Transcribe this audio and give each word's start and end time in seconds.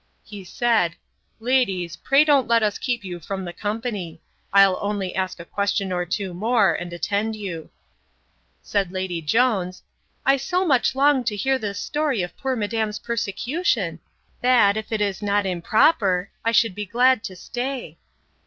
He 0.23 0.43
said, 0.43 0.95
Ladies, 1.39 1.95
pray 1.95 2.25
don't 2.25 2.47
let 2.47 2.63
us 2.63 2.79
keep 2.79 3.03
you 3.05 3.19
from 3.19 3.45
the 3.45 3.53
company; 3.53 4.19
I'll 4.51 4.79
only 4.81 5.13
ask 5.13 5.39
a 5.39 5.45
question 5.45 5.91
or 5.91 6.07
two 6.07 6.33
more, 6.33 6.73
and 6.73 6.91
attend 6.91 7.35
you. 7.35 7.69
Said 8.63 8.91
Lady 8.91 9.21
Jones, 9.21 9.83
I 10.25 10.37
so 10.37 10.65
much 10.65 10.95
long 10.95 11.23
to 11.25 11.35
hear 11.35 11.59
this 11.59 11.77
story 11.79 12.23
of 12.23 12.35
poor 12.35 12.55
madam's 12.55 12.97
persecution, 12.97 13.99
that, 14.41 14.75
if 14.75 14.91
it 14.91 15.01
was 15.01 15.21
not 15.21 15.45
improper, 15.45 16.31
I 16.43 16.51
should 16.51 16.73
be 16.73 16.87
glad 16.87 17.23
to 17.25 17.35
stay. 17.35 17.99